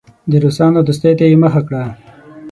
د 0.31 0.33
روسانو 0.43 0.79
دوستۍ 0.87 1.13
ته 1.19 1.23
یې 1.29 1.37
مخه 1.43 1.61
کړه. 1.67 1.83